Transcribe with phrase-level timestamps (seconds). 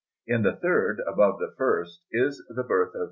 [0.25, 2.99] In the third, above the first, is the birth of S.